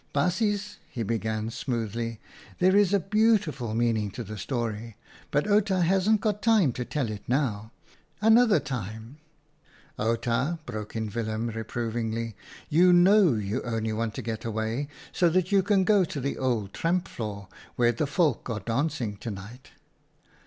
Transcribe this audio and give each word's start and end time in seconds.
"Baasjes," 0.15 0.77
he 0.89 1.03
began, 1.03 1.51
smoothly," 1.51 2.19
there 2.57 2.75
is 2.75 2.91
a 2.91 2.99
beautiful 2.99 3.75
meaning 3.75 4.09
to 4.09 4.23
the 4.23 4.35
story, 4.35 4.97
but 5.29 5.47
Outa 5.47 5.81
hasn't 5.83 6.21
got 6.21 6.41
time 6.41 6.71
to 6.73 6.83
tell 6.83 7.11
it 7.11 7.21
now. 7.27 7.69
Another 8.19 8.59
time 8.59 9.19
""Outa," 9.99 10.57
broke 10.65 10.95
in 10.95 11.11
Willem, 11.13 11.49
reprovingly, 11.51 12.29
M 12.29 12.33
you 12.71 12.91
know 12.93 13.33
you 13.35 13.61
only 13.61 13.93
want 13.93 14.15
to 14.15 14.23
get 14.23 14.43
away 14.43 14.87
so 15.11 15.29
that 15.29 15.51
you 15.51 15.61
can 15.61 15.83
go 15.83 16.03
to 16.03 16.19
the 16.19 16.35
old 16.35 16.73
tramp 16.73 17.07
floor, 17.07 17.47
where 17.75 17.91
the 17.91 18.07
volk 18.07 18.49
are 18.49 18.59
dancing 18.61 19.17
to 19.17 19.29
night." 19.29 19.69